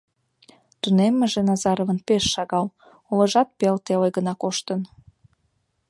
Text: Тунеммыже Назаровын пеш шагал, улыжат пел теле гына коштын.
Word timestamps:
Тунеммыже 0.81 1.41
Назаровын 1.47 1.99
пеш 2.07 2.23
шагал, 2.33 2.67
улыжат 3.11 3.49
пел 3.59 3.75
теле 3.85 4.09
гына 4.17 4.33
коштын. 4.41 4.81